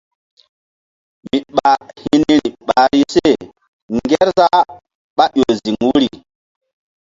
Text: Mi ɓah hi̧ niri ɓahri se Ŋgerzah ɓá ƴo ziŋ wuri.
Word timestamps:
Mi 1.25 1.37
ɓah 1.55 1.79
hi̧ 2.01 2.15
niri 2.23 2.49
ɓahri 2.67 2.99
se 3.13 3.27
Ŋgerzah 3.95 4.59
ɓá 5.15 5.25
ƴo 5.35 5.47
ziŋ 5.61 5.75
wuri. 5.87 6.09